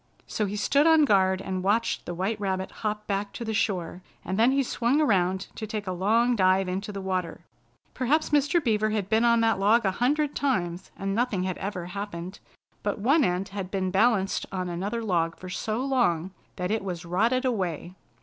[0.25, 4.01] So he stood on guard and watched the white rabbit hop back to the shore,
[4.25, 7.41] and then he swung around to take a long dive into the water.
[7.93, 8.63] Perhaps Mr.
[8.63, 12.39] Beaver had been on that log a hundred times, and nothing had ever happened;
[12.81, 17.05] but one end had been balanced on another log for so long that it was
[17.05, 17.93] rotted away.